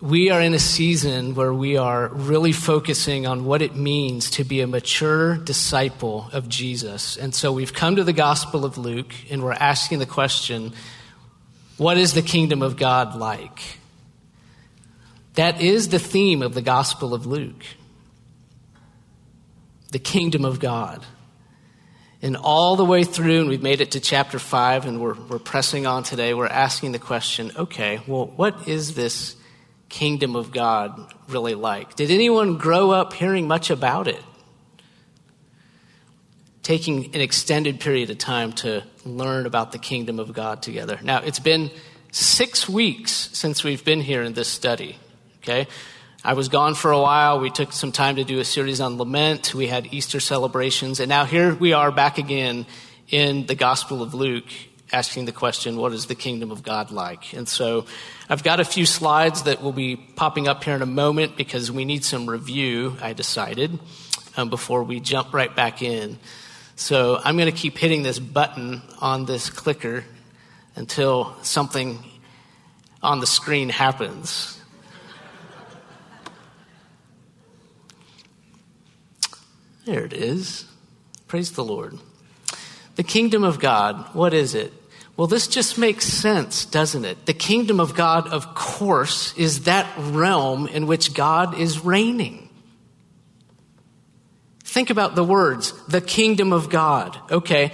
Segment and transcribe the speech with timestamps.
[0.00, 4.44] we are in a season where we are really focusing on what it means to
[4.44, 7.18] be a mature disciple of Jesus.
[7.18, 10.72] And so we've come to the Gospel of Luke and we're asking the question
[11.76, 13.78] what is the kingdom of God like?
[15.34, 17.64] That is the theme of the Gospel of Luke
[19.90, 21.04] the kingdom of God.
[22.22, 25.40] And all the way through, and we've made it to chapter 5, and we're, we're
[25.40, 29.34] pressing on today, we're asking the question okay, well, what is this
[29.90, 31.96] kingdom of God really like?
[31.96, 34.22] Did anyone grow up hearing much about it?
[36.62, 40.98] Taking an extended period of time to learn about the kingdom of God together.
[41.02, 41.70] Now, it's been
[42.12, 44.96] six weeks since we've been here in this study,
[45.42, 45.66] okay?
[46.22, 47.40] I was gone for a while.
[47.40, 49.54] We took some time to do a series on lament.
[49.54, 51.00] We had Easter celebrations.
[51.00, 52.66] And now here we are back again
[53.08, 54.44] in the Gospel of Luke
[54.92, 57.32] asking the question, what is the kingdom of God like?
[57.32, 57.86] And so
[58.28, 61.70] I've got a few slides that will be popping up here in a moment because
[61.70, 63.78] we need some review, I decided,
[64.36, 66.18] um, before we jump right back in.
[66.76, 70.04] So I'm going to keep hitting this button on this clicker
[70.76, 72.04] until something
[73.02, 74.60] on the screen happens.
[79.84, 80.64] There it is.
[81.26, 81.98] Praise the Lord.
[82.96, 84.72] The kingdom of God, what is it?
[85.20, 87.26] Well, this just makes sense, doesn't it?
[87.26, 92.48] The kingdom of God, of course, is that realm in which God is reigning.
[94.64, 97.18] Think about the words, the kingdom of God.
[97.30, 97.72] Okay,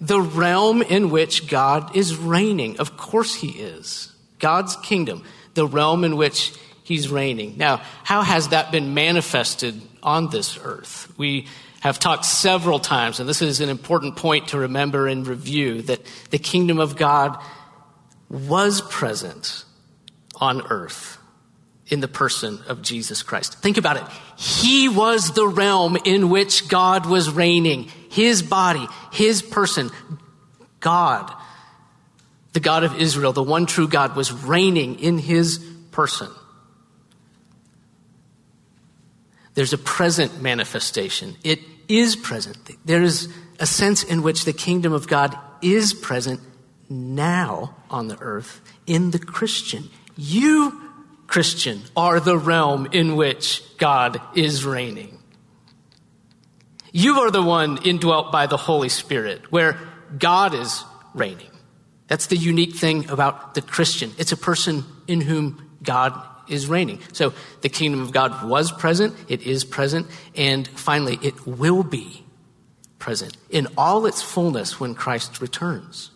[0.00, 2.80] the realm in which God is reigning.
[2.80, 4.12] Of course, He is.
[4.40, 5.22] God's kingdom,
[5.54, 7.54] the realm in which He's reigning.
[7.56, 11.12] Now, how has that been manifested on this earth?
[11.16, 11.46] We
[11.80, 16.00] have talked several times, and this is an important point to remember and review, that
[16.30, 17.40] the kingdom of God
[18.28, 19.64] was present
[20.36, 21.18] on earth
[21.86, 23.54] in the person of Jesus Christ.
[23.60, 24.02] Think about it.
[24.36, 27.88] He was the realm in which God was reigning.
[28.10, 29.90] His body, His person,
[30.80, 31.32] God,
[32.52, 35.58] the God of Israel, the one true God, was reigning in His
[35.90, 36.28] person.
[39.54, 41.36] There's a present manifestation.
[41.42, 42.56] It is present.
[42.84, 43.28] There is
[43.58, 46.40] a sense in which the kingdom of God is present
[46.88, 49.88] now on the earth in the Christian.
[50.16, 50.80] You,
[51.26, 55.18] Christian, are the realm in which God is reigning.
[56.92, 59.78] You are the one indwelt by the Holy Spirit, where
[60.18, 60.84] God is
[61.14, 61.50] reigning.
[62.06, 64.12] That's the unique thing about the Christian.
[64.16, 67.00] It's a person in whom God is reigning.
[67.12, 72.24] So the kingdom of God was present, it is present, and finally, it will be
[72.98, 76.10] present in all its fullness when Christ returns.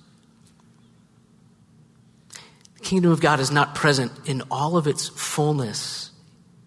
[2.75, 6.11] The kingdom of God is not present in all of its fullness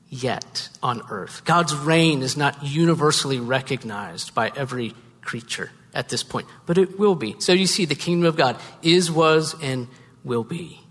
[0.09, 1.43] yet on earth.
[1.45, 7.15] God's reign is not universally recognized by every creature at this point, but it will
[7.15, 7.35] be.
[7.39, 9.87] So you see, the kingdom of God is, was, and
[10.23, 10.84] will be.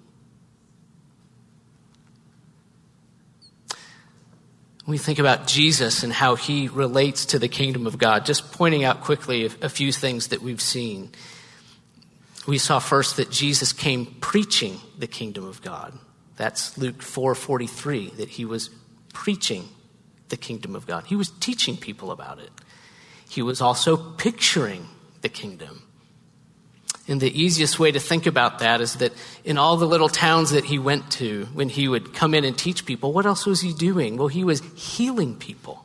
[4.86, 8.84] We think about Jesus and how he relates to the kingdom of God, just pointing
[8.84, 11.10] out quickly a, few things that we've seen.
[12.46, 15.98] We saw first that Jesus came preaching the kingdom of God.
[16.36, 18.68] That's Luke 4:43 that he was
[19.14, 19.68] preaching
[20.28, 21.04] the kingdom of God.
[21.06, 22.50] He was teaching people about it.
[23.28, 24.88] He was also picturing
[25.22, 25.83] the kingdom.
[27.06, 29.12] And the easiest way to think about that is that
[29.44, 32.56] in all the little towns that he went to, when he would come in and
[32.56, 34.16] teach people, what else was he doing?
[34.16, 35.84] Well, he was healing people.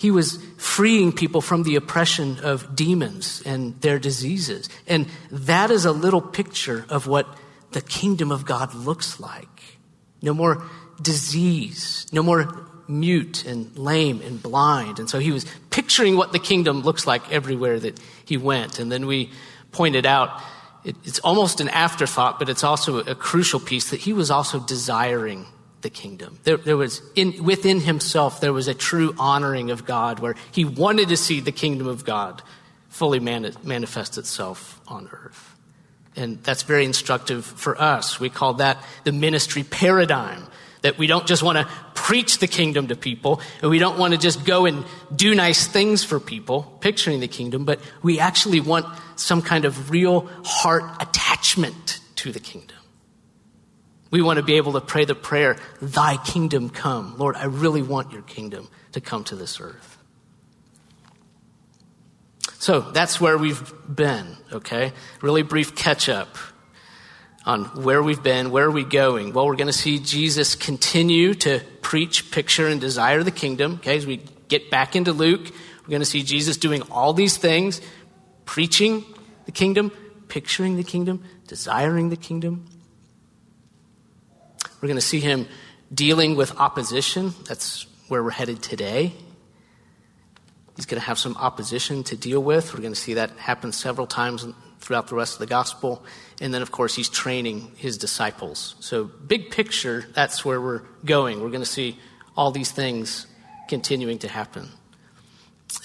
[0.00, 4.68] He was freeing people from the oppression of demons and their diseases.
[4.88, 7.28] And that is a little picture of what
[7.72, 9.78] the kingdom of God looks like.
[10.22, 10.64] No more
[11.00, 14.98] disease, no more mute and lame and blind.
[14.98, 18.78] And so he was picturing what the kingdom looks like everywhere that he went.
[18.78, 19.30] And then we
[19.72, 20.42] pointed out
[20.84, 24.58] it, it's almost an afterthought, but it's also a crucial piece that he was also
[24.60, 25.46] desiring
[25.82, 26.38] the kingdom.
[26.44, 30.64] There, there was in, within himself, there was a true honoring of God where he
[30.64, 32.42] wanted to see the kingdom of God
[32.88, 35.56] fully mani- manifest itself on earth.
[36.16, 38.18] And that's very instructive for us.
[38.18, 40.46] We call that the ministry paradigm.
[40.82, 44.14] That we don't just want to preach the kingdom to people, and we don't want
[44.14, 44.84] to just go and
[45.14, 48.86] do nice things for people, picturing the kingdom, but we actually want
[49.16, 52.76] some kind of real heart attachment to the kingdom.
[54.10, 57.16] We want to be able to pray the prayer, Thy kingdom come.
[57.18, 59.98] Lord, I really want your kingdom to come to this earth.
[62.58, 64.92] So that's where we've been, okay?
[65.22, 66.36] Really brief catch up.
[67.46, 69.32] On where we've been, where are we going?
[69.32, 73.74] Well, we're going to see Jesus continue to preach, picture, and desire the kingdom.
[73.76, 75.50] Okay, as we get back into Luke,
[75.82, 77.80] we're going to see Jesus doing all these things,
[78.44, 79.04] preaching
[79.46, 79.90] the kingdom,
[80.28, 82.66] picturing the kingdom, desiring the kingdom.
[84.80, 85.48] We're going to see him
[85.92, 87.34] dealing with opposition.
[87.48, 89.12] That's where we're headed today.
[90.76, 92.72] He's going to have some opposition to deal with.
[92.72, 94.46] We're going to see that happen several times
[94.90, 96.02] throughout the rest of the gospel.
[96.40, 98.74] And then, of course, he's training his disciples.
[98.80, 101.40] So, big picture, that's where we're going.
[101.40, 101.96] We're going to see
[102.36, 103.28] all these things
[103.68, 104.68] continuing to happen.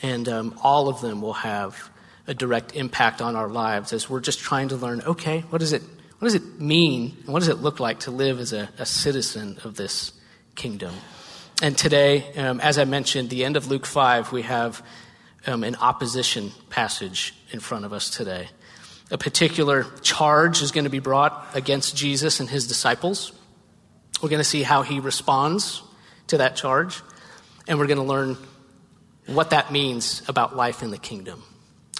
[0.02, 1.92] And um, all of them will have
[2.26, 5.72] a direct impact on our lives as we're just trying to learn okay, what does
[5.72, 5.84] it,
[6.18, 7.16] what does it mean?
[7.26, 10.14] And what does it look like to live as a, a citizen of this
[10.56, 10.96] kingdom?
[11.62, 14.82] And today, um, as I mentioned, the end of Luke 5, we have
[15.46, 18.50] um, an opposition passage in front of us today.
[19.12, 23.32] A particular charge is going to be brought against Jesus and his disciples.
[24.22, 25.84] We're going to see how he responds
[26.28, 27.02] to that charge,
[27.68, 28.38] and we're going to learn
[29.28, 31.44] what that means about life in the kingdom.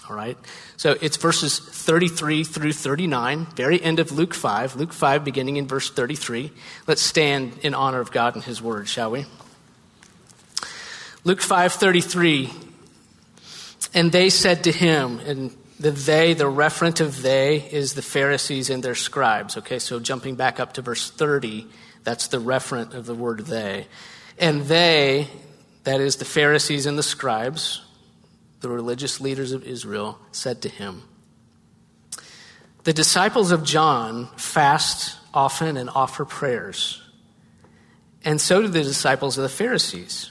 [0.08, 0.36] All right?
[0.76, 4.76] So it's verses 33 through 39, very end of Luke 5.
[4.76, 6.52] Luke 5, beginning in verse 33.
[6.86, 9.26] Let's stand in honor of God and his word, shall we?
[11.26, 12.52] Luke 5:33
[13.92, 18.70] and they said to him and the they, the referent of they, is the Pharisees
[18.70, 19.56] and their scribes.
[19.58, 21.66] Okay, so jumping back up to verse 30,
[22.02, 23.86] that's the referent of the word they.
[24.38, 25.28] And they,
[25.84, 27.84] that is the Pharisees and the scribes,
[28.60, 31.02] the religious leaders of Israel, said to him,
[32.84, 37.02] The disciples of John fast often and offer prayers,
[38.24, 40.30] and so do the disciples of the Pharisees.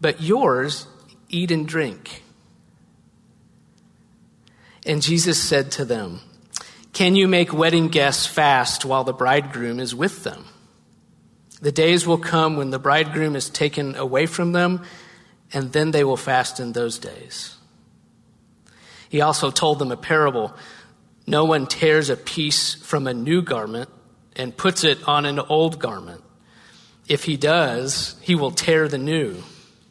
[0.00, 0.86] But yours
[1.28, 2.22] eat and drink.
[4.86, 6.20] And Jesus said to them,
[6.92, 10.44] Can you make wedding guests fast while the bridegroom is with them?
[11.60, 14.84] The days will come when the bridegroom is taken away from them,
[15.52, 17.56] and then they will fast in those days.
[19.08, 20.54] He also told them a parable
[21.26, 23.90] No one tears a piece from a new garment
[24.36, 26.22] and puts it on an old garment.
[27.08, 29.42] If he does, he will tear the new,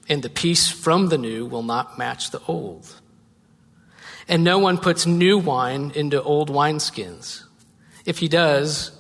[0.07, 2.94] and the piece from the new will not match the old.
[4.27, 7.44] And no one puts new wine into old wineskins.
[8.06, 8.92] If he does,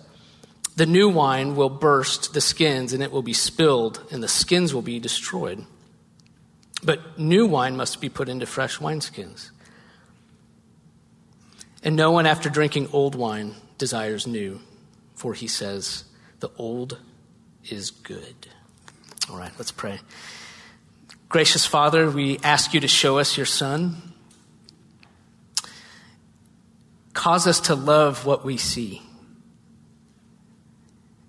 [0.75, 4.73] the new wine will burst the skins and it will be spilled and the skins
[4.73, 5.65] will be destroyed.
[6.83, 9.49] But new wine must be put into fresh wineskins.
[11.83, 14.59] And no one after drinking old wine desires new,
[15.15, 16.03] for he says,
[16.39, 16.99] the old
[17.69, 18.47] is good.
[19.29, 19.99] All right, let's pray.
[21.29, 24.13] Gracious Father, we ask you to show us your Son.
[27.15, 29.01] Cause us to love what we see.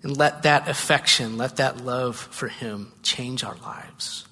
[0.02, 4.26] And let that affection, let that love for Him change our lives.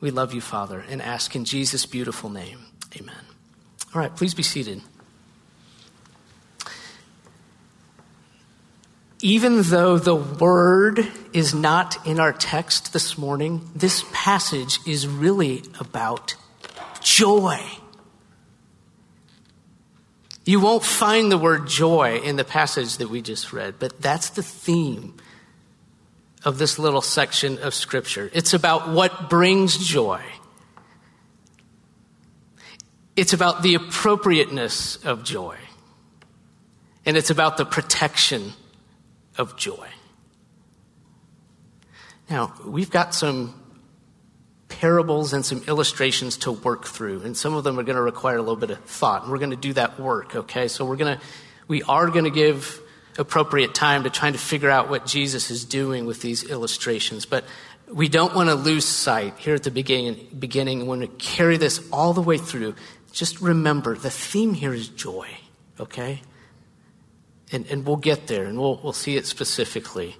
[0.00, 2.60] We love you, Father, and ask in Jesus' beautiful name.
[2.98, 3.14] Amen.
[3.94, 4.80] All right, please be seated.
[9.20, 15.62] Even though the word is not in our text this morning, this passage is really
[15.78, 16.36] about
[17.02, 17.60] joy.
[20.48, 24.30] You won't find the word joy in the passage that we just read, but that's
[24.30, 25.14] the theme
[26.42, 28.30] of this little section of Scripture.
[28.32, 30.22] It's about what brings joy,
[33.14, 35.58] it's about the appropriateness of joy,
[37.04, 38.54] and it's about the protection
[39.36, 39.88] of joy.
[42.30, 43.57] Now, we've got some
[44.68, 47.22] parables and some illustrations to work through.
[47.22, 49.22] And some of them are going to require a little bit of thought.
[49.22, 50.68] And we're going to do that work, okay?
[50.68, 51.24] So we're going to,
[51.66, 52.80] we are going to give
[53.18, 57.26] appropriate time to trying to figure out what Jesus is doing with these illustrations.
[57.26, 57.44] But
[57.92, 61.86] we don't want to lose sight here at the beginning, beginning when we carry this
[61.90, 62.74] all the way through.
[63.12, 65.28] Just remember the theme here is joy,
[65.80, 66.22] okay?
[67.50, 70.16] And, and we'll get there and we'll, we'll see it specifically.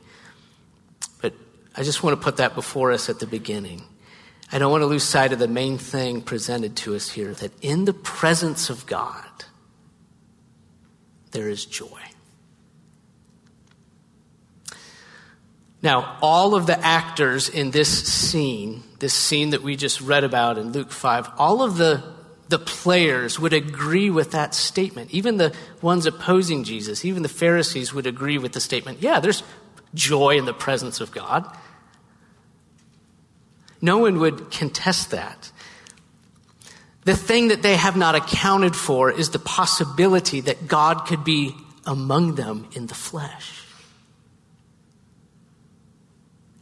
[1.21, 1.35] But
[1.77, 3.85] I just want to put that before us at the beginning.
[4.51, 7.53] I don't want to lose sight of the main thing presented to us here that
[7.63, 9.25] in the presence of God,
[11.33, 12.01] there is joy.
[15.83, 20.59] Now, all of the actors in this scene, this scene that we just read about
[20.59, 22.03] in Luke 5, all of the,
[22.49, 25.13] the players would agree with that statement.
[25.13, 29.45] Even the ones opposing Jesus, even the Pharisees would agree with the statement yeah, there's
[29.95, 31.47] joy in the presence of God.
[33.81, 35.51] No one would contest that.
[37.05, 41.55] The thing that they have not accounted for is the possibility that God could be
[41.87, 43.65] among them in the flesh.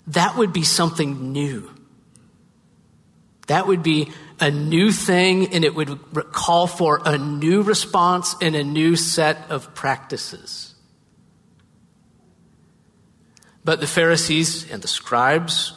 [0.08, 1.70] That would be something new.
[3.48, 5.98] That would be a new thing, and it would
[6.32, 10.74] call for a new response and a new set of practices.
[13.64, 15.72] But the Pharisees and the scribes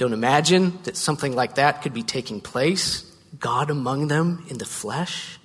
[0.00, 3.02] don't imagine that something like that could be taking place,
[3.38, 5.38] God among them in the flesh.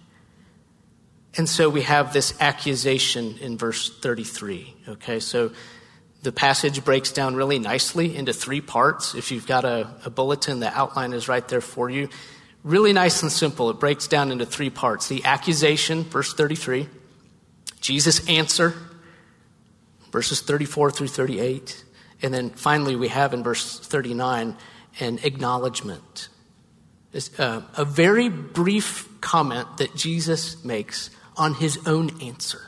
[1.37, 4.73] And so we have this accusation in verse 33.
[4.87, 5.51] Okay, so
[6.23, 9.13] the passage breaks down really nicely into three parts.
[9.13, 12.07] If you've got a, a, bulletin, the outline is right there for you.
[12.63, 13.69] Really nice and simple.
[13.69, 16.87] It breaks down into three parts the accusation, verse 33,
[17.81, 18.73] Jesus' answer,
[20.13, 21.83] verses 34 through 38,
[22.21, 24.55] and then finally we have in verse 39
[24.99, 26.29] an acknowledgement.
[27.37, 32.61] Uh, a very brief comment that Jesus makes on his own answer.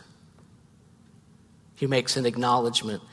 [1.76, 3.04] He makes an acknowledgement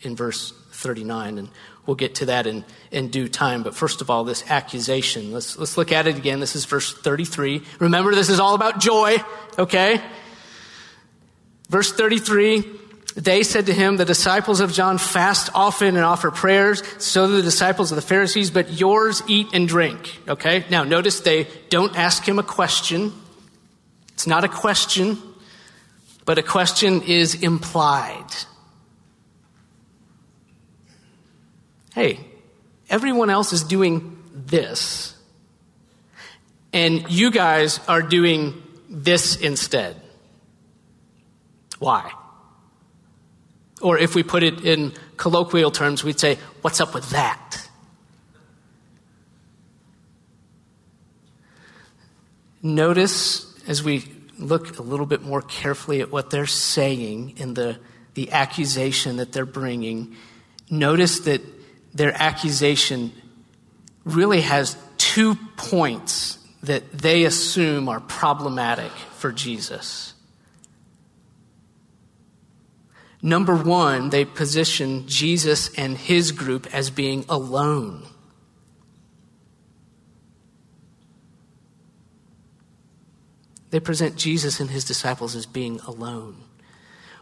[0.00, 1.48] in verse 39, and
[1.86, 3.62] we'll get to that in, in due time.
[3.62, 5.32] But first of all, this accusation.
[5.32, 6.38] Let's, let's look at it again.
[6.38, 7.62] This is verse 33.
[7.80, 9.16] Remember, this is all about joy,
[9.58, 10.00] okay?
[11.70, 12.64] Verse 33
[13.16, 17.36] they said to him, The disciples of John fast often and offer prayers, so do
[17.36, 20.18] the disciples of the Pharisees, but yours eat and drink.
[20.28, 20.64] Okay?
[20.70, 23.12] Now, notice they don't ask him a question.
[24.14, 25.18] It's not a question,
[26.24, 28.30] but a question is implied.
[31.94, 32.18] hey,
[32.90, 35.16] everyone else is doing this,
[36.72, 40.00] and you guys are doing this instead.
[41.78, 42.12] Why?
[43.84, 47.68] Or if we put it in colloquial terms, we'd say, What's up with that?
[52.62, 57.78] Notice as we look a little bit more carefully at what they're saying in the,
[58.14, 60.16] the accusation that they're bringing,
[60.70, 61.42] notice that
[61.92, 63.12] their accusation
[64.04, 70.13] really has two points that they assume are problematic for Jesus.
[73.24, 78.02] Number one, they position Jesus and his group as being alone.
[83.70, 86.36] They present Jesus and his disciples as being alone.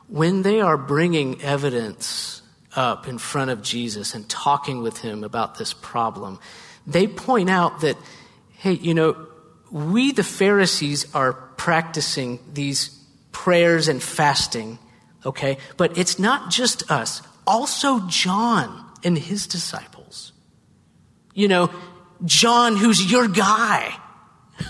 [0.09, 2.42] When they are bringing evidence
[2.75, 6.40] up in front of Jesus and talking with him about this problem,
[6.85, 7.97] they point out that,
[8.54, 9.28] hey, you know,
[9.71, 12.88] we, the Pharisees, are practicing these
[13.30, 14.80] prayers and fasting,
[15.25, 15.59] okay?
[15.76, 20.33] But it's not just us, also John and his disciples.
[21.35, 21.71] You know,
[22.25, 23.97] John, who's your guy.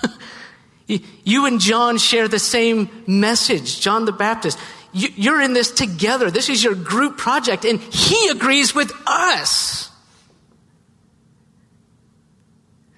[0.87, 4.59] you and John share the same message, John the Baptist.
[4.93, 6.31] You're in this together.
[6.31, 9.91] This is your group project, and he agrees with us.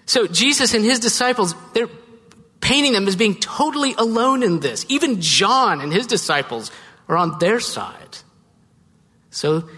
[0.07, 1.89] So Jesus and his disciples, they're
[2.61, 4.85] painting them as being totally alone in this.
[4.89, 6.71] Even John and his disciples
[7.09, 8.19] are on their side.
[9.31, 9.69] So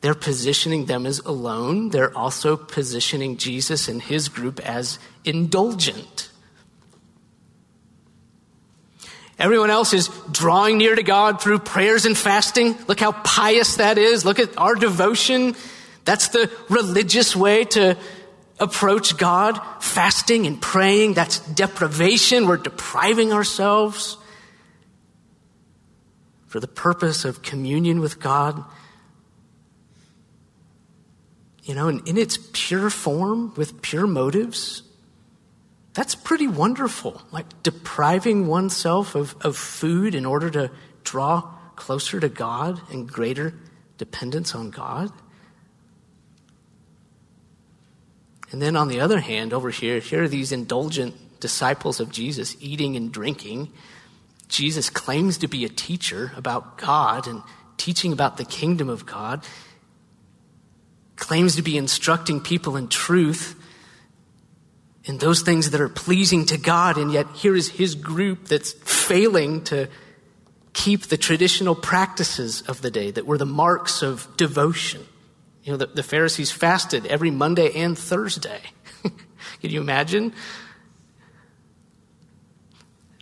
[0.00, 1.90] they're positioning them as alone.
[1.90, 6.28] They're also positioning Jesus and his group as indulgent.
[9.38, 12.76] Everyone else is drawing near to God through prayers and fasting.
[12.86, 14.24] Look how pious that is.
[14.24, 15.56] Look at our devotion.
[16.04, 17.96] That's the religious way to
[18.60, 19.60] approach God.
[19.80, 22.46] Fasting and praying, that's deprivation.
[22.46, 24.16] We're depriving ourselves
[26.52, 28.62] for the purpose of communion with God.
[31.62, 34.82] You know, in, in its pure form, with pure motives,
[35.94, 37.22] that's pretty wonderful.
[37.30, 40.70] Like depriving oneself of, of food in order to
[41.04, 41.40] draw
[41.74, 43.54] closer to God and greater
[43.96, 45.10] dependence on God.
[48.50, 52.58] And then on the other hand, over here, here are these indulgent disciples of Jesus
[52.60, 53.72] eating and drinking.
[54.52, 57.42] Jesus claims to be a teacher about God and
[57.78, 59.44] teaching about the kingdom of God,
[61.16, 63.58] claims to be instructing people in truth
[65.04, 68.72] in those things that are pleasing to God, and yet here is his group that's
[68.72, 69.88] failing to
[70.74, 75.02] keep the traditional practices of the day that were the marks of devotion.
[75.64, 78.60] You know, the, the Pharisees fasted every Monday and Thursday.
[79.02, 80.32] Can you imagine?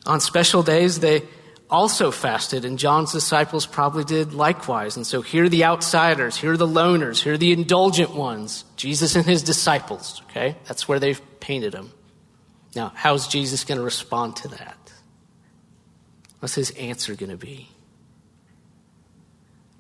[0.07, 1.23] On special days, they
[1.69, 4.97] also fasted, and John's disciples probably did likewise.
[4.97, 8.65] And so here are the outsiders, here are the loners, here are the indulgent ones,
[8.77, 10.57] Jesus and his disciples, okay?
[10.67, 11.93] That's where they've painted them.
[12.75, 14.77] Now, how's Jesus going to respond to that?
[16.41, 17.69] What's his answer going to be?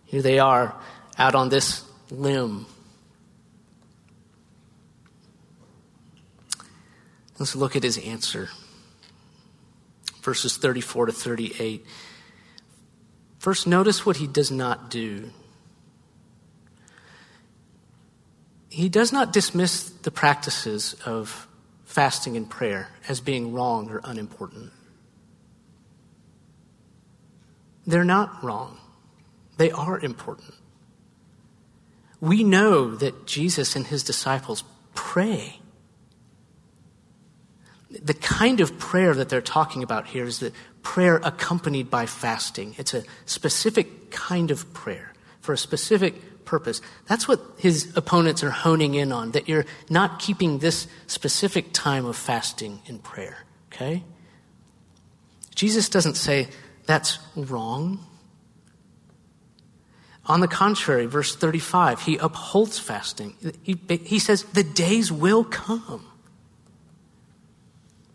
[0.04, 0.74] Here they are
[1.18, 2.66] out on this limb.
[7.38, 8.50] Let's look at his answer.
[10.22, 11.84] Verses 34 to 38.
[13.38, 15.30] First, notice what he does not do.
[18.68, 21.48] He does not dismiss the practices of
[21.84, 24.70] fasting and prayer as being wrong or unimportant.
[27.86, 28.78] They're not wrong,
[29.56, 30.54] they are important.
[32.20, 34.62] We know that Jesus and his disciples
[34.94, 35.59] pray.
[37.90, 42.74] The kind of prayer that they're talking about here is the prayer accompanied by fasting.
[42.78, 46.80] It's a specific kind of prayer for a specific purpose.
[47.06, 52.06] That's what his opponents are honing in on, that you're not keeping this specific time
[52.06, 54.04] of fasting and prayer, okay?
[55.54, 56.48] Jesus doesn't say
[56.86, 58.04] that's wrong.
[60.26, 63.36] On the contrary, verse 35, he upholds fasting.
[63.62, 66.06] He, he says, The days will come.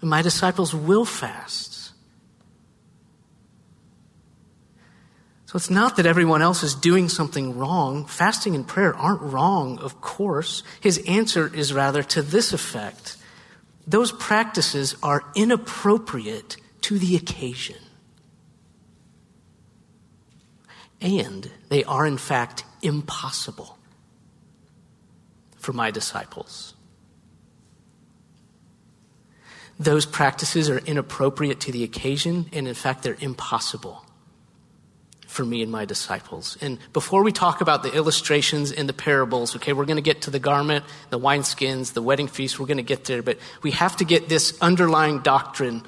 [0.01, 1.91] My disciples will fast.
[5.45, 8.05] So it's not that everyone else is doing something wrong.
[8.05, 10.63] Fasting and prayer aren't wrong, of course.
[10.81, 13.17] His answer is rather to this effect
[13.87, 17.77] those practices are inappropriate to the occasion.
[21.01, 23.77] And they are, in fact, impossible
[25.57, 26.74] for my disciples.
[29.79, 34.05] Those practices are inappropriate to the occasion, and in fact, they're impossible
[35.27, 36.57] for me and my disciples.
[36.61, 40.21] And before we talk about the illustrations and the parables, okay, we're going to get
[40.23, 43.71] to the garment, the wineskins, the wedding feast, we're going to get there, but we
[43.71, 45.83] have to get this underlying doctrine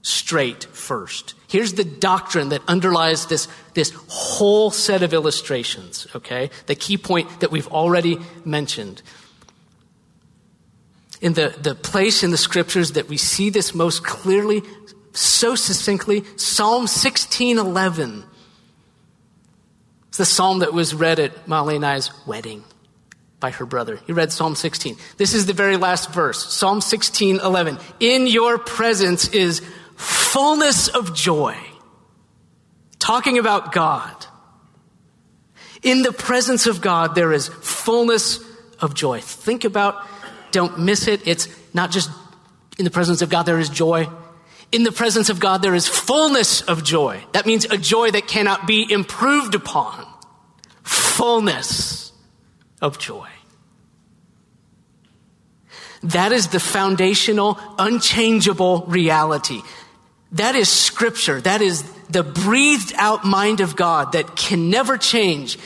[0.00, 1.34] straight first.
[1.48, 6.50] Here's the doctrine that underlies this, this whole set of illustrations, okay?
[6.66, 9.02] The key point that we've already mentioned.
[11.22, 14.62] In the, the place in the scriptures that we see this most clearly,
[15.12, 18.24] so succinctly, Psalm 1611
[20.12, 22.64] it's the psalm that was read at Molly and I's wedding
[23.40, 23.98] by her brother.
[24.06, 24.98] He read Psalm 16.
[25.16, 26.52] This is the very last verse.
[26.52, 27.78] Psalm 16, 11.
[27.98, 29.62] In your presence is
[29.96, 31.56] fullness of joy.
[32.98, 34.26] Talking about God.
[35.82, 38.38] In the presence of God, there is fullness
[38.80, 39.20] of joy.
[39.22, 40.06] Think about,
[40.52, 41.26] don't miss it.
[41.26, 42.10] It's not just
[42.78, 44.08] in the presence of God, there is joy
[44.72, 47.22] in the presence of God, there is fullness of joy.
[47.32, 50.06] That means a joy that cannot be improved upon.
[50.82, 52.12] Fullness
[52.80, 53.28] of joy.
[56.04, 59.60] That is the foundational, unchangeable reality.
[60.32, 61.40] That is scripture.
[61.40, 65.58] That is the breathed out mind of God that can never change.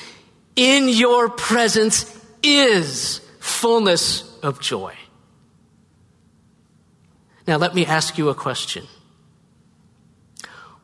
[0.56, 4.94] In your presence is fullness of joy.
[7.46, 8.84] Now, let me ask you a question.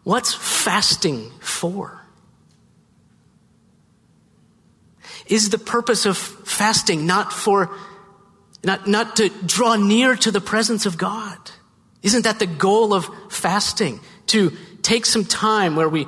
[0.05, 2.01] What's fasting for?
[5.27, 7.71] Is the purpose of fasting not for,
[8.65, 11.39] not, not to draw near to the presence of God?
[12.03, 14.01] Isn't that the goal of fasting?
[14.29, 16.07] To take some time where we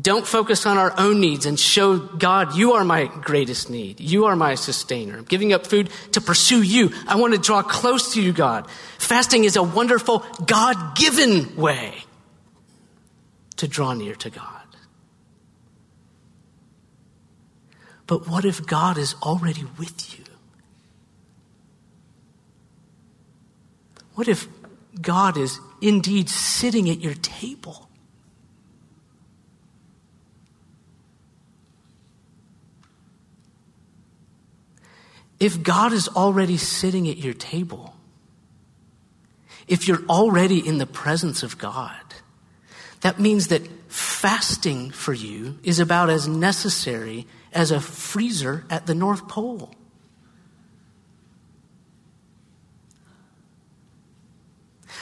[0.00, 4.00] don't focus on our own needs and show God, you are my greatest need.
[4.00, 5.18] You are my sustainer.
[5.18, 6.92] I'm giving up food to pursue you.
[7.06, 8.70] I want to draw close to you, God.
[8.98, 12.04] Fasting is a wonderful God given way
[13.56, 14.48] to draw near to God.
[18.06, 20.24] But what if God is already with you?
[24.14, 24.48] What if
[25.00, 27.88] God is indeed sitting at your table?
[35.42, 37.96] If God is already sitting at your table,
[39.66, 41.98] if you're already in the presence of God,
[43.00, 48.94] that means that fasting for you is about as necessary as a freezer at the
[48.94, 49.74] North Pole.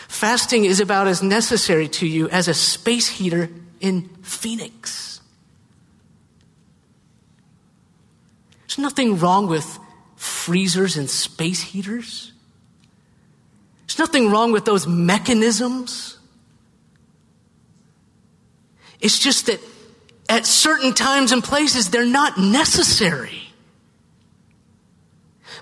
[0.08, 5.20] Fasting is about as necessary to you as a space heater in Phoenix.
[8.62, 9.78] There's nothing wrong with
[10.50, 12.32] freezers and space heaters.
[13.86, 16.18] There's nothing wrong with those mechanisms.
[19.00, 19.60] It's just that
[20.28, 23.42] at certain times and places, they're not necessary.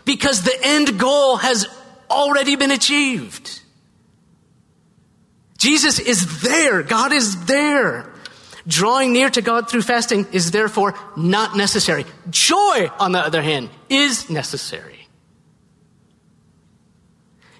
[0.07, 1.66] Because the end goal has
[2.11, 3.61] already been achieved.
[5.59, 6.83] Jesus is there.
[6.83, 8.08] God is there.
[8.68, 12.04] Drawing near to God through fasting is therefore not necessary.
[12.28, 15.09] Joy, on the other hand, is necessary.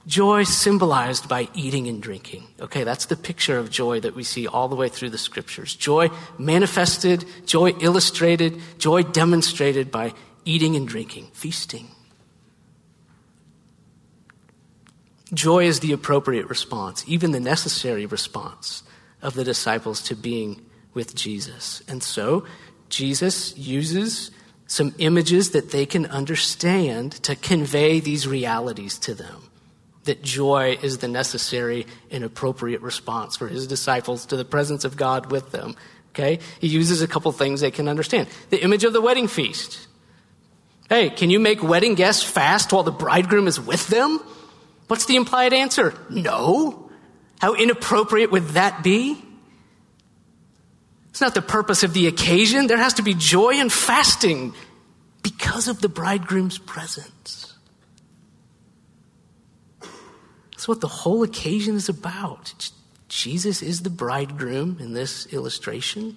[0.07, 2.47] Joy symbolized by eating and drinking.
[2.61, 5.75] Okay, that's the picture of joy that we see all the way through the scriptures.
[5.75, 10.13] Joy manifested, joy illustrated, joy demonstrated by
[10.45, 11.89] eating and drinking, feasting.
[15.33, 18.83] Joy is the appropriate response, even the necessary response
[19.21, 20.65] of the disciples to being
[20.99, 21.81] with Jesus.
[21.87, 22.45] And so,
[22.89, 24.33] Jesus uses
[24.67, 29.49] some images that they can understand to convey these realities to them
[30.03, 34.97] that joy is the necessary and appropriate response for his disciples to the presence of
[34.97, 35.77] God with them.
[36.11, 36.41] Okay?
[36.59, 38.27] He uses a couple things they can understand.
[38.51, 39.87] The image of the wedding feast.
[40.89, 44.19] Hey, can you make wedding guests fast while the bridegroom is with them?
[44.89, 45.95] What's the implied answer?
[46.11, 46.91] No.
[47.41, 49.23] How inappropriate would that be?
[51.19, 52.69] It's not the purpose of the occasion.
[52.69, 54.55] There has to be joy and fasting
[55.21, 57.55] because of the bridegroom's presence.
[60.53, 62.71] That's what the whole occasion is about.
[63.09, 66.17] Jesus is the bridegroom in this illustration.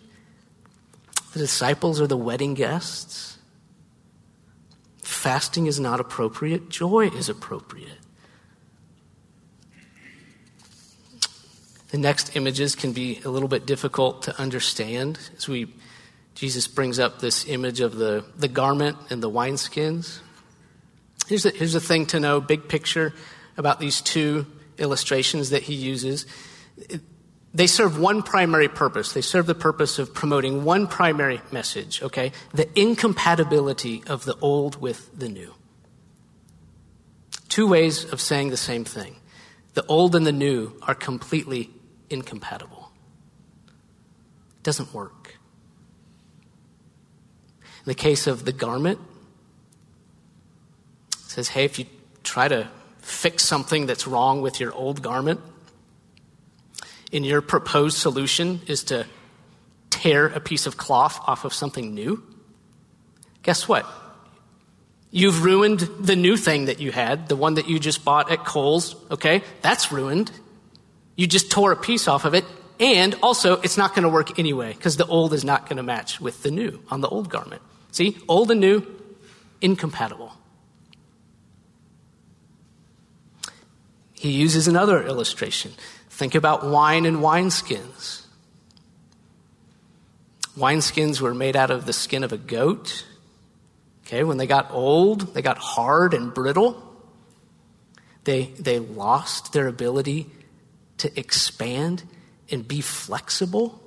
[1.34, 3.40] The disciples are the wedding guests.
[5.02, 8.01] Fasting is not appropriate, joy is appropriate.
[11.92, 15.74] The next images can be a little bit difficult to understand as we
[16.34, 20.20] Jesus brings up this image of the, the garment and the wineskins.
[21.28, 23.14] Here's the, here's the thing to know, big picture
[23.58, 24.46] about these two
[24.78, 26.26] illustrations that he uses.
[27.54, 29.12] They serve one primary purpose.
[29.12, 32.32] They serve the purpose of promoting one primary message, okay?
[32.54, 35.54] The incompatibility of the old with the new.
[37.50, 39.18] Two ways of saying the same thing.
[39.74, 41.70] The old and the new are completely
[42.12, 42.92] incompatible.
[44.58, 45.38] It doesn't work.
[47.62, 49.00] In the case of the garment,
[51.14, 51.86] it says, hey, if you
[52.24, 52.68] try to
[53.00, 55.40] fix something that's wrong with your old garment,
[57.14, 59.06] and your proposed solution is to
[59.90, 62.24] tear a piece of cloth off of something new,
[63.44, 63.86] guess what?
[65.10, 68.46] You've ruined the new thing that you had, the one that you just bought at
[68.46, 69.44] Kohl's, okay?
[69.62, 70.32] That's ruined.
[71.16, 72.46] You just tore a piece off of it,
[72.80, 75.84] and also it's not going to work anyway because the old is not going to
[75.84, 77.62] match with the new on the old garment.
[77.92, 78.86] See, old and new,
[79.62, 80.34] incompatible.
[84.14, 85.72] He uses another illustration.
[86.10, 88.24] Think about wine and wineskins.
[90.58, 93.06] Wineskins were made out of the skin of a goat.
[94.06, 96.88] Okay, when they got old, they got hard and brittle.
[98.24, 100.30] They, they lost their ability
[101.02, 102.04] to expand
[102.50, 103.82] and be flexible.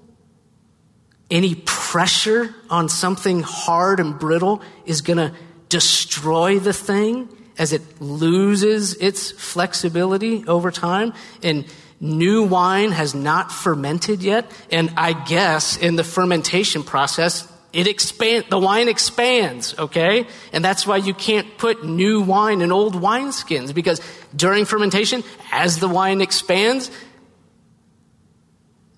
[1.31, 5.35] Any pressure on something hard and brittle is going to
[5.68, 11.64] destroy the thing as it loses its flexibility over time and
[12.00, 18.46] new wine has not fermented yet and i guess in the fermentation process it expand
[18.48, 20.26] the wine expands okay?
[20.52, 24.00] And that's why you can't put new wine in old wineskins because
[24.34, 26.90] during fermentation as the wine expands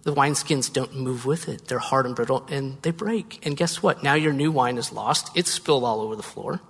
[0.06, 1.66] the wineskins don't move with it.
[1.66, 3.44] They're hard and brittle and they break.
[3.44, 4.04] And guess what?
[4.04, 5.30] Now your new wine is lost.
[5.34, 6.60] It's spilled all over the floor.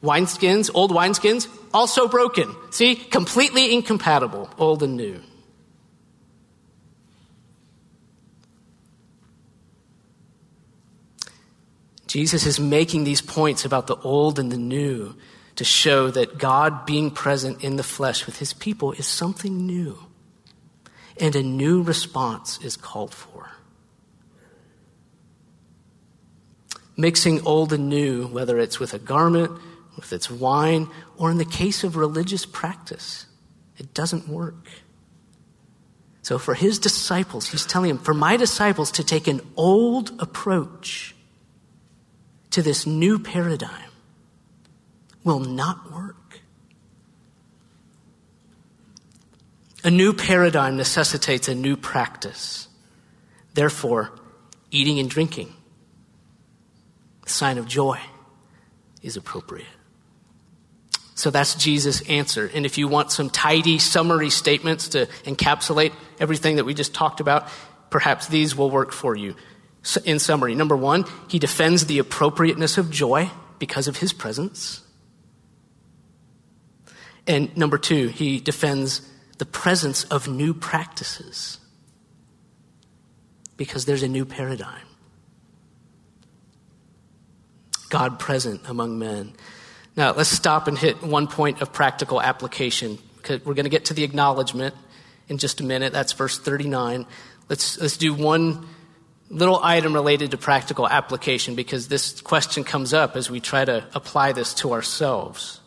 [0.00, 2.54] Wineskins, old wineskins, also broken.
[2.70, 5.20] See, completely incompatible, old and new.
[12.14, 15.16] Jesus is making these points about the old and the new
[15.56, 19.98] to show that God being present in the flesh with his people is something new.
[21.18, 23.50] And a new response is called for.
[26.96, 29.50] Mixing old and new, whether it's with a garment
[29.98, 33.26] if it's wine, or in the case of religious practice.
[33.76, 34.68] It doesn't work.
[36.22, 41.13] So for his disciples, he's telling them, for my disciples to take an old approach
[42.54, 43.90] to this new paradigm
[45.24, 46.38] will not work.
[49.82, 52.68] A new paradigm necessitates a new practice.
[53.54, 54.12] Therefore,
[54.70, 55.52] eating and drinking,
[57.22, 57.98] the sign of joy,
[59.02, 59.66] is appropriate.
[61.16, 62.48] So that's Jesus' answer.
[62.54, 67.18] And if you want some tidy summary statements to encapsulate everything that we just talked
[67.18, 67.48] about,
[67.90, 69.34] perhaps these will work for you.
[70.04, 74.80] In summary, number one, he defends the appropriateness of joy because of his presence.
[77.26, 79.02] And number two, he defends
[79.38, 81.58] the presence of new practices.
[83.56, 84.86] because there's a new paradigm.
[87.88, 89.32] God present among men.
[89.96, 92.98] Now, let's stop and hit one point of practical application.
[93.16, 94.74] Because We're going to get to the acknowledgement
[95.28, 95.92] in just a minute.
[95.92, 97.06] That's verse 39.
[97.48, 98.66] Let's, let's do one
[99.34, 103.84] little item related to practical application because this question comes up as we try to
[103.94, 105.60] apply this to ourselves.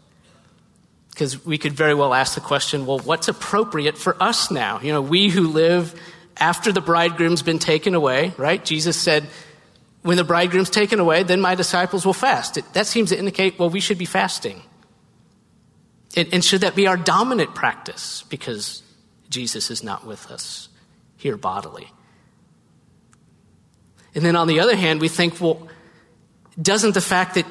[1.10, 4.80] Because we could very well ask the question well, what's appropriate for us now?
[4.80, 6.00] You know, we who live
[6.38, 8.64] after the bridegroom's been taken away, right?
[8.64, 9.28] Jesus said,
[10.04, 12.58] when the bridegroom's taken away, then my disciples will fast.
[12.58, 14.62] It, that seems to indicate, well, we should be fasting.
[16.16, 18.24] And, and should that be our dominant practice?
[18.30, 18.84] Because
[19.30, 20.70] Jesus is not with us
[21.18, 21.92] here bodily.
[24.16, 25.68] And then on the other hand, we think, well,
[26.62, 27.46] doesn't the fact that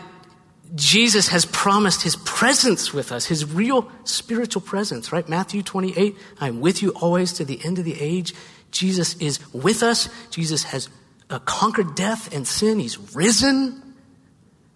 [0.75, 5.29] Jesus has promised his presence with us, his real spiritual presence, right?
[5.29, 8.35] Matthew 28, I'm with you always to the end of the age.
[8.73, 10.09] Jesus is with us.
[10.31, 10.89] Jesus has
[11.31, 12.79] uh, conquered death and sin.
[12.79, 13.95] He's risen.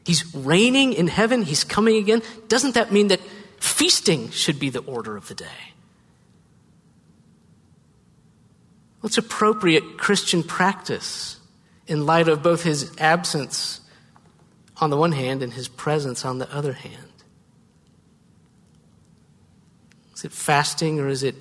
[0.05, 1.43] He's reigning in heaven.
[1.43, 2.23] He's coming again.
[2.49, 3.21] Doesn't that mean that
[3.59, 5.47] feasting should be the order of the day?
[9.01, 11.40] What's appropriate Christian practice
[11.91, 13.81] in light of both his absence
[14.77, 17.13] on the one hand and his presence on the other hand?
[20.15, 21.35] Is it fasting or is it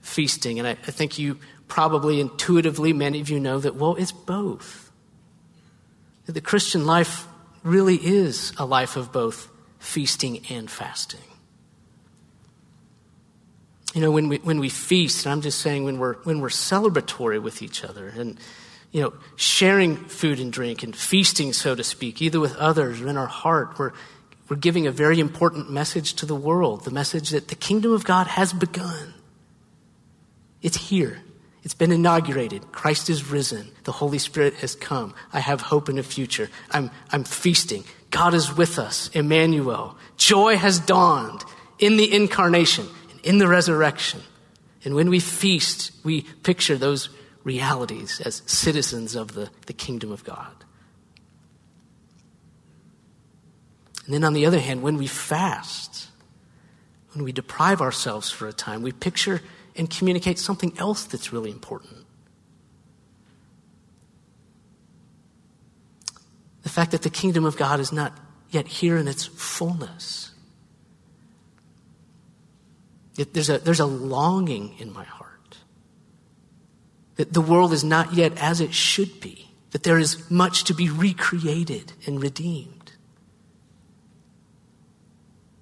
[0.00, 0.60] feasting?
[0.60, 4.92] And I, I think you probably intuitively, many of you know that, well, it's both.
[6.26, 7.26] That the Christian life
[7.64, 9.48] really is a life of both
[9.80, 11.20] feasting and fasting.
[13.94, 16.50] You know, when we, when we feast, and I'm just saying when we're, when we're
[16.50, 18.38] celebratory with each other and,
[18.92, 23.08] you know, sharing food and drink and feasting, so to speak, either with others or
[23.08, 23.92] in our heart, we're,
[24.48, 28.04] we're giving a very important message to the world the message that the kingdom of
[28.04, 29.14] God has begun.
[30.60, 31.22] It's here.
[31.64, 32.70] It's been inaugurated.
[32.72, 33.70] Christ is risen.
[33.84, 35.14] The Holy Spirit has come.
[35.32, 36.50] I have hope in the future.
[36.70, 37.84] I'm, I'm feasting.
[38.10, 39.08] God is with us.
[39.14, 39.96] Emmanuel.
[40.16, 41.42] Joy has dawned
[41.78, 44.20] in the incarnation and in the resurrection.
[44.84, 47.08] And when we feast, we picture those
[47.44, 50.64] realities as citizens of the, the kingdom of God.
[54.04, 56.08] And then on the other hand, when we fast,
[57.14, 59.40] when we deprive ourselves for a time, we picture
[59.76, 62.04] and communicate something else that's really important.
[66.62, 68.16] The fact that the kingdom of God is not
[68.50, 70.32] yet here in its fullness.
[73.16, 75.21] It, there's, a, there's a longing in my heart
[77.22, 80.74] that the world is not yet as it should be, that there is much to
[80.74, 82.90] be recreated and redeemed.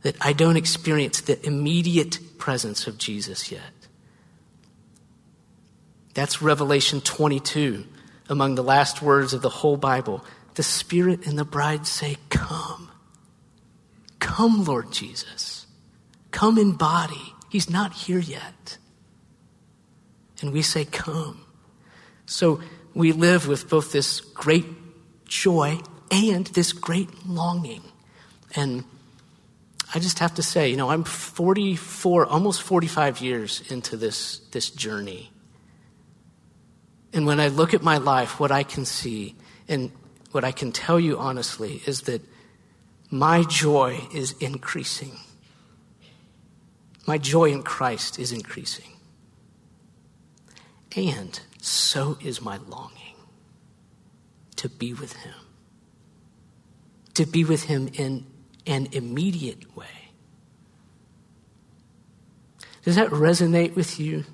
[0.01, 3.75] That I don't experience the immediate presence of Jesus yet.
[6.15, 7.87] That's Revelation 22,
[8.31, 10.25] among the last words of the whole Bible.
[10.55, 12.91] The Spirit and the bride say, Come.
[14.19, 15.67] Come, Lord Jesus.
[16.31, 17.35] Come in body.
[17.51, 18.79] He's not here yet.
[20.41, 21.45] And we say, Come.
[22.31, 22.61] So
[22.95, 24.65] we live with both this great
[25.25, 25.81] joy
[26.13, 27.83] and this great longing.
[28.55, 28.85] And
[29.93, 34.71] I just have to say, you know, I'm 44, almost 45 years into this, this
[34.71, 35.33] journey.
[37.13, 39.35] And when I look at my life, what I can see
[39.67, 39.91] and
[40.31, 42.23] what I can tell you honestly is that
[43.11, 45.17] my joy is increasing.
[47.09, 48.93] My joy in Christ is increasing.
[50.95, 53.17] And so is my longing
[54.57, 55.35] to be with Him,
[57.15, 58.27] to be with Him in
[58.67, 59.87] an immediate way.
[62.83, 64.25] Does that resonate with you?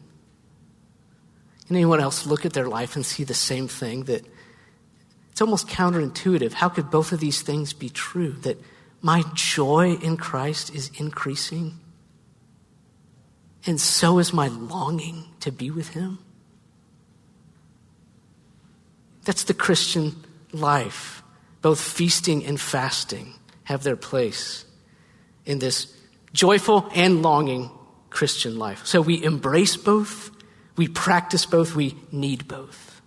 [1.70, 4.04] anyone else look at their life and see the same thing?
[4.04, 4.24] That
[5.30, 6.52] it's almost counterintuitive.
[6.52, 8.32] How could both of these things be true?
[8.42, 8.60] That
[9.02, 11.78] my joy in Christ is increasing,
[13.66, 16.18] and so is my longing to be with Him?
[19.26, 21.22] That's the Christian life.
[21.60, 23.34] Both feasting and fasting
[23.64, 24.64] have their place
[25.44, 25.94] in this
[26.32, 27.70] joyful and longing
[28.08, 28.86] Christian life.
[28.86, 30.30] So we embrace both
[30.76, 33.00] we practice both, we need both.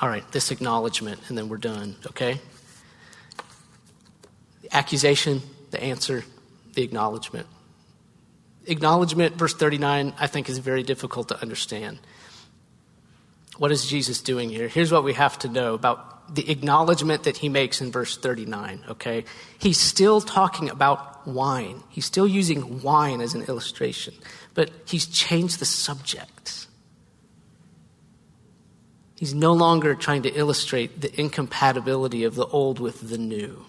[0.00, 2.40] All right, this acknowledgement, and then we're done, okay?
[4.62, 6.24] The accusation, the answer,
[6.74, 7.46] the acknowledgement.
[8.66, 11.98] Acknowledgement, verse 39, I think is very difficult to understand.
[13.58, 14.68] What is Jesus doing here?
[14.68, 18.84] Here's what we have to know about the acknowledgement that he makes in verse 39,
[18.90, 19.24] okay?
[19.58, 21.82] He's still talking about wine.
[21.88, 24.14] He's still using wine as an illustration,
[24.54, 26.66] but he's changed the subject.
[29.16, 33.64] He's no longer trying to illustrate the incompatibility of the old with the new.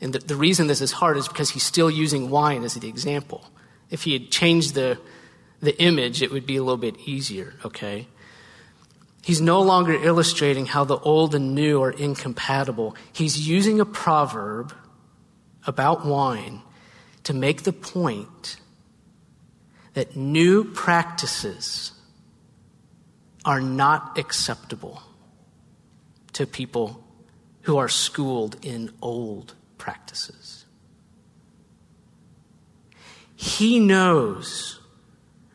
[0.00, 2.88] And the, the reason this is hard is because he's still using wine as the
[2.88, 3.48] example.
[3.90, 5.00] If he had changed the,
[5.60, 8.08] the image, it would be a little bit easier, okay?
[9.22, 12.96] He's no longer illustrating how the old and new are incompatible.
[13.12, 14.72] He's using a proverb
[15.66, 16.62] about wine
[17.24, 18.58] to make the point
[19.94, 21.92] that new practices
[23.44, 25.02] are not acceptable
[26.32, 27.04] to people
[27.62, 30.64] who are schooled in old practices.
[33.34, 34.80] He knows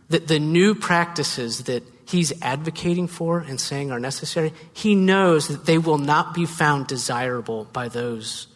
[0.09, 5.65] that the new practices that he's advocating for and saying are necessary, he knows that
[5.65, 8.47] they will not be found desirable by those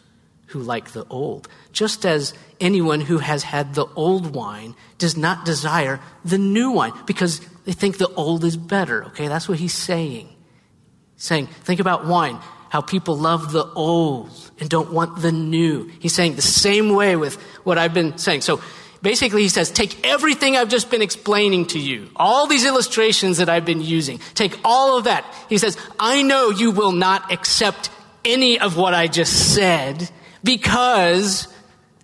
[0.46, 1.46] who like the old.
[1.72, 6.92] Just as anyone who has had the old wine does not desire the new wine
[7.06, 9.04] because they think the old is better.
[9.06, 10.28] Okay, that's what he's saying.
[11.16, 12.38] saying, think about wine,
[12.70, 15.90] how people love the old and don't want the new.
[16.00, 18.40] He's saying the same way with what I've been saying.
[18.40, 18.60] So
[19.02, 23.48] basically, he says, take everything I've just been explaining to you, all these illustrations that
[23.48, 25.24] I've been using, take all of that.
[25.48, 27.90] He says, I know you will not accept
[28.24, 30.10] any of what I just said
[30.42, 31.48] because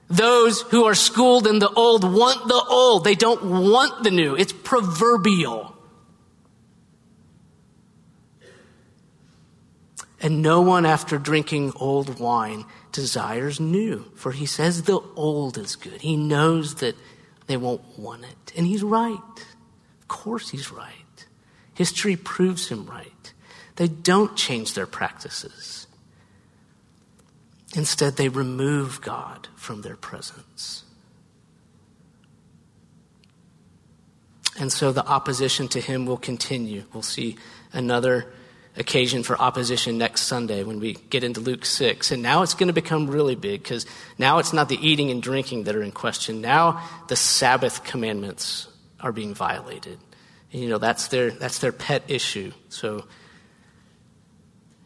[0.08, 3.04] those who are schooled in the old want the old.
[3.04, 4.36] They don't want the new.
[4.36, 5.74] It's proverbial.
[10.20, 15.74] And no one, after drinking old wine, desires new, for he says the old is
[15.76, 16.00] good.
[16.00, 16.96] He knows that
[17.48, 18.52] they won't want it.
[18.56, 19.18] And he's right.
[20.00, 21.26] Of course, he's right.
[21.74, 23.32] History proves him right.
[23.76, 25.88] They don't change their practices.
[27.74, 30.84] Instead, they remove God from their presence.
[34.56, 36.84] And so the opposition to him will continue.
[36.92, 37.36] We'll see
[37.72, 38.32] another
[38.76, 42.10] occasion for opposition next Sunday when we get into Luke 6.
[42.10, 43.86] And now it's going to become really big because
[44.18, 46.40] now it's not the eating and drinking that are in question.
[46.40, 48.68] Now the Sabbath commandments
[49.00, 49.98] are being violated.
[50.52, 52.52] And, you know, that's their, that's their pet issue.
[52.68, 53.04] So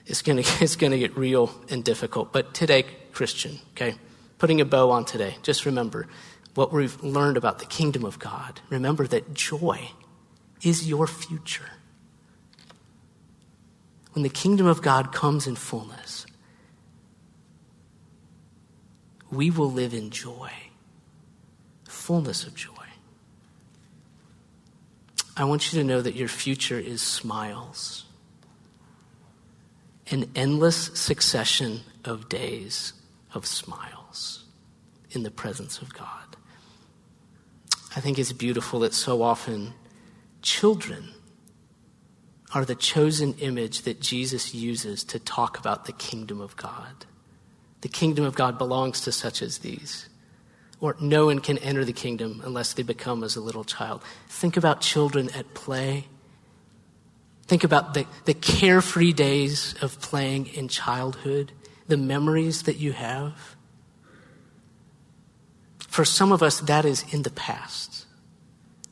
[0.07, 2.33] it's going to, it's going to get real and difficult.
[2.33, 3.95] But today, Christian, okay,
[4.39, 6.07] putting a bow on today, just remember
[6.55, 8.61] what we've learned about the kingdom of God.
[8.69, 9.93] Remember that joy
[10.63, 11.71] is your future.
[14.13, 16.27] When the kingdom of God comes in fullness,
[19.31, 20.51] we will live in joy,
[21.87, 22.73] fullness of joy.
[25.37, 28.05] I want you to know that your future is smiles
[30.11, 32.95] an endless succession of days
[33.35, 34.45] of smiles
[35.11, 36.37] in the presence of God.
[37.95, 39.75] I think it's beautiful that so often
[40.41, 41.11] children
[42.55, 47.07] are the chosen image that Jesus uses to talk about the kingdom of God.
[47.83, 50.09] The kingdom of God belongs to such as these.
[50.81, 54.03] Or no one can enter the kingdom unless they become as a little child.
[54.29, 56.07] Think about children at play
[57.49, 61.51] Think about the, the carefree days of playing in childhood,
[61.89, 63.57] the memories that you have.
[65.79, 68.05] For some of us, that is in the past.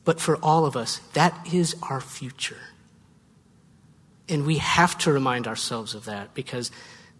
[0.03, 2.57] But for all of us, that is our future.
[4.29, 6.71] And we have to remind ourselves of that because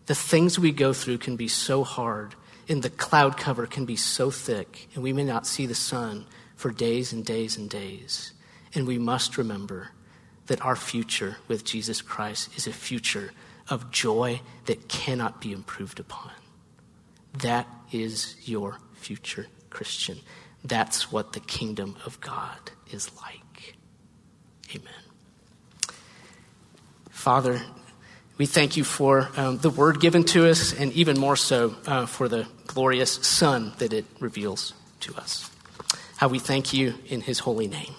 [0.08, 2.36] the things we go through can be so hard
[2.70, 6.26] and the cloud cover can be so thick and we may not see the sun
[6.56, 8.34] for days and days and days.
[8.74, 9.91] And we must remember
[10.48, 13.32] that our future with Jesus Christ is a future
[13.70, 16.32] of joy that cannot be improved upon.
[17.39, 20.20] That is your future, Christian.
[20.63, 23.76] That's what the kingdom of God is like.
[24.74, 25.07] Amen.
[27.28, 27.62] Father,
[28.38, 32.06] we thank you for um, the word given to us, and even more so uh,
[32.06, 35.52] for the glorious Son that it reveals to us.
[36.16, 37.94] How we thank you in his holy name.